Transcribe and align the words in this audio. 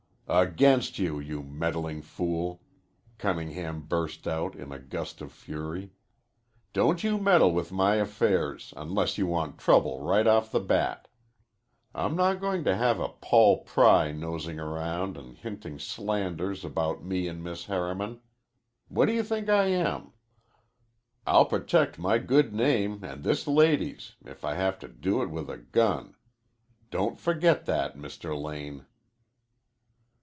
"Against 0.33 0.97
you, 0.97 1.19
you 1.19 1.43
meddling 1.43 2.01
fool!" 2.01 2.61
Cunningham 3.17 3.81
burst 3.81 4.25
out 4.29 4.55
in 4.55 4.71
a 4.71 4.79
gust 4.79 5.19
of 5.21 5.29
fury. 5.29 5.91
"Don't 6.71 7.03
you 7.03 7.17
meddle 7.17 7.51
with 7.51 7.73
my 7.73 7.95
affairs, 7.95 8.73
unless 8.77 9.17
you 9.17 9.27
want 9.27 9.57
trouble 9.59 9.99
right 9.99 10.25
off 10.25 10.49
the 10.49 10.61
bat. 10.61 11.09
I'm 11.93 12.15
not 12.15 12.39
going 12.39 12.63
to 12.63 12.77
have 12.77 12.97
a 12.97 13.09
Paul 13.09 13.65
Pry 13.65 14.13
nosing 14.13 14.57
around 14.57 15.17
and 15.17 15.37
hinting 15.37 15.79
slanders 15.79 16.63
about 16.63 17.03
me 17.03 17.27
and 17.27 17.43
Miss 17.43 17.65
Harriman. 17.65 18.21
What 18.87 19.07
do 19.07 19.11
you 19.11 19.23
think 19.23 19.49
I 19.49 19.65
am? 19.65 20.13
I'll 21.27 21.43
protect 21.43 21.99
my 21.99 22.19
good 22.19 22.53
name 22.53 23.03
and 23.03 23.25
this 23.25 23.47
lady's 23.47 24.15
if 24.23 24.45
I 24.45 24.53
have 24.53 24.79
to 24.79 24.87
do 24.87 25.21
it 25.21 25.29
with 25.29 25.49
a 25.49 25.57
gun. 25.57 26.15
Don't 26.89 27.19
forget 27.19 27.65
that, 27.65 27.97
Mr. 27.97 28.41
Lane." 28.41 28.85